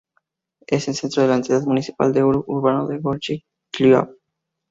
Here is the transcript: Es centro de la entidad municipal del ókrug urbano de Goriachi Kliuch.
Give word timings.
Es 0.65 0.85
centro 0.85 1.21
de 1.21 1.29
la 1.29 1.35
entidad 1.35 1.61
municipal 1.61 2.11
del 2.11 2.23
ókrug 2.23 2.45
urbano 2.49 2.87
de 2.87 2.97
Goriachi 2.97 3.45
Kliuch. 3.71 4.09